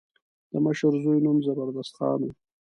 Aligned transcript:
د 0.51 0.53
مشر 0.65 0.91
زوی 1.03 1.19
نوم 1.25 1.37
زبردست 1.45 1.93
خان 1.97 2.19
و. 2.23 2.29